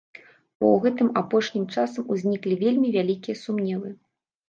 [0.59, 3.99] Бо ў гэтым апошнім часам узніклі вельмі вялікія сумневы.